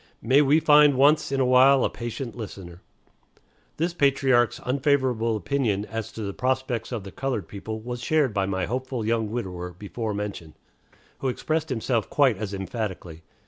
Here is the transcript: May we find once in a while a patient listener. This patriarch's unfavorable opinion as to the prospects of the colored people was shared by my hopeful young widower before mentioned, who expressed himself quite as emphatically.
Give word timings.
May 0.23 0.41
we 0.41 0.59
find 0.59 0.95
once 0.95 1.31
in 1.31 1.39
a 1.39 1.45
while 1.45 1.83
a 1.85 1.89
patient 1.91 2.35
listener. 2.35 2.81
This 3.77 3.93
patriarch's 3.93 4.59
unfavorable 4.61 5.35
opinion 5.35 5.85
as 5.85 6.11
to 6.13 6.23
the 6.23 6.33
prospects 6.33 6.91
of 6.91 7.03
the 7.03 7.11
colored 7.11 7.47
people 7.47 7.79
was 7.81 8.01
shared 8.01 8.33
by 8.33 8.47
my 8.47 8.65
hopeful 8.65 9.05
young 9.05 9.29
widower 9.29 9.73
before 9.73 10.15
mentioned, 10.15 10.55
who 11.19 11.27
expressed 11.27 11.69
himself 11.69 12.09
quite 12.09 12.35
as 12.37 12.51
emphatically. 12.51 13.21